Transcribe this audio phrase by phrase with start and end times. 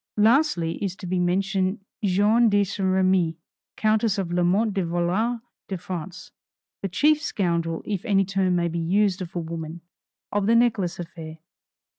[0.17, 2.89] Lastly is to be mentioned Jeanne de St.
[2.89, 3.37] Remi,
[3.75, 6.31] Countess de Lamotte de Valois de France,
[6.81, 9.81] the chief scoundrel, if the term may be used of a woman
[10.31, 11.37] of the necklace affair.